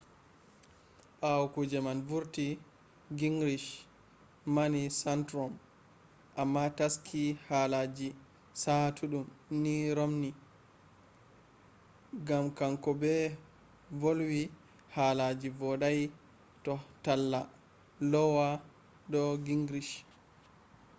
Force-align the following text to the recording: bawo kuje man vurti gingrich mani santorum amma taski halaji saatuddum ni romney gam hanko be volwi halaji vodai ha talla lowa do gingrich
bawo 1.21 1.45
kuje 1.53 1.79
man 1.85 1.99
vurti 2.09 2.47
gingrich 3.19 3.67
mani 4.55 4.81
santorum 5.01 5.53
amma 6.41 6.63
taski 6.77 7.23
halaji 7.47 8.07
saatuddum 8.63 9.25
ni 9.61 9.75
romney 9.97 10.33
gam 12.27 12.45
hanko 12.59 12.91
be 13.01 13.13
volwi 14.01 14.43
halaji 14.95 15.49
vodai 15.59 16.01
ha 16.65 16.73
talla 17.03 17.41
lowa 18.13 18.47
do 19.11 19.21
gingrich 19.45 19.91